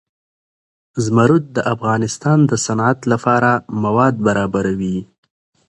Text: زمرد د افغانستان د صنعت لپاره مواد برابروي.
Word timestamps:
زمرد 1.05 1.43
د 1.55 1.57
افغانستان 1.73 2.39
د 2.49 2.51
صنعت 2.65 2.99
لپاره 3.11 3.51
مواد 3.83 4.15
برابروي. 4.27 4.97